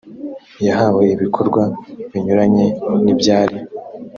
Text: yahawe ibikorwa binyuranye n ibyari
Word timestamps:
yahawe 0.65 1.01
ibikorwa 1.15 1.61
binyuranye 2.11 2.65
n 3.03 3.05
ibyari 3.13 3.57